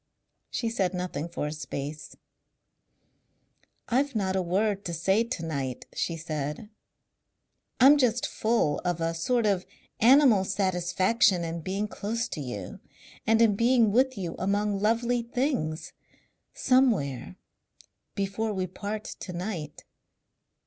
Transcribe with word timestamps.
She 0.49 0.67
said 0.69 0.95
nothing 0.95 1.29
for 1.29 1.45
a 1.45 1.51
space. 1.51 2.15
"I've 3.87 4.15
not 4.15 4.35
a 4.35 4.41
word 4.41 4.83
to 4.85 4.95
say 4.95 5.23
to 5.23 5.45
night," 5.45 5.85
she 5.93 6.17
said. 6.17 6.71
"I'm 7.79 7.99
just 7.99 8.25
full 8.25 8.79
of 8.83 8.99
a 8.99 9.13
sort 9.13 9.45
of 9.45 9.63
animal 9.99 10.43
satisfaction 10.43 11.43
in 11.43 11.61
being 11.61 11.87
close 11.87 12.27
to 12.29 12.41
you.... 12.41 12.79
And 13.27 13.43
in 13.43 13.55
being 13.55 13.91
with 13.91 14.17
you 14.17 14.35
among 14.39 14.79
lovely 14.79 15.21
things.... 15.21 15.93
Somewhere 16.51 17.35
Before 18.15 18.51
we 18.53 18.65
part 18.65 19.03
to 19.03 19.33
night 19.33 19.83